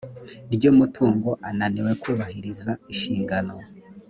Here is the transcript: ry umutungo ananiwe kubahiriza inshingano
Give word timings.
ry 0.53 0.63
umutungo 0.73 1.29
ananiwe 1.47 1.91
kubahiriza 2.01 2.71
inshingano 2.91 3.53